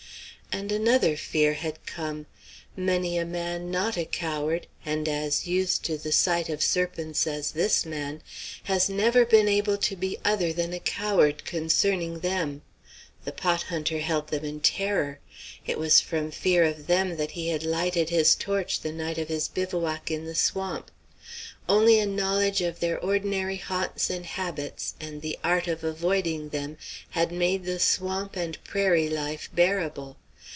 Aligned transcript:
And 0.53 0.69
another 0.69 1.15
fear 1.15 1.53
had 1.53 1.85
come. 1.85 2.25
Many 2.75 3.17
a 3.17 3.23
man 3.23 3.71
not 3.71 3.95
a 3.97 4.03
coward, 4.03 4.67
and 4.85 5.07
as 5.07 5.47
used 5.47 5.85
to 5.85 5.97
the 5.97 6.11
sight 6.11 6.49
of 6.49 6.61
serpents 6.61 7.25
as 7.25 7.51
this 7.51 7.85
man, 7.85 8.21
has 8.63 8.89
never 8.89 9.23
been 9.25 9.47
able 9.47 9.77
to 9.77 9.95
be 9.95 10.17
other 10.25 10.51
than 10.51 10.73
a 10.73 10.81
coward 10.81 11.45
concerning 11.45 12.19
them. 12.19 12.63
The 13.23 13.31
pot 13.31 13.63
hunter 13.63 13.99
held 13.99 14.27
them 14.27 14.43
in 14.43 14.59
terror. 14.59 15.19
It 15.65 15.79
was 15.79 16.01
from 16.01 16.31
fear 16.31 16.65
of 16.65 16.87
them 16.87 17.15
that 17.15 17.31
he 17.31 17.47
had 17.47 17.63
lighted 17.63 18.09
his 18.09 18.35
torch 18.35 18.81
the 18.81 18.91
night 18.91 19.17
of 19.17 19.29
his 19.29 19.47
bivouac 19.47 20.11
in 20.11 20.25
the 20.25 20.35
swamp. 20.35 20.91
Only 21.69 21.97
a 21.97 22.05
knowledge 22.05 22.59
of 22.59 22.81
their 22.81 22.99
ordinary 22.99 23.55
haunts 23.55 24.09
and 24.09 24.25
habits 24.25 24.95
and 24.99 25.21
the 25.21 25.39
art 25.45 25.69
of 25.69 25.85
avoiding 25.85 26.49
them 26.49 26.77
had 27.11 27.31
made 27.31 27.63
the 27.63 27.79
swamp 27.79 28.35
and 28.35 28.61
prairie 28.65 29.09
life 29.09 29.49
bearable. 29.55 30.17